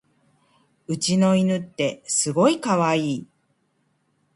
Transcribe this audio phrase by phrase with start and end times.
[0.87, 3.27] うちの犬ってすごいかわいい